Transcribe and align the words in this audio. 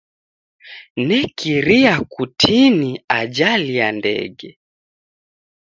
Nekiria 1.07 2.01
kutini 2.01 3.03
ajali 3.09 3.75
ya 3.75 3.91
ndege. 3.91 4.59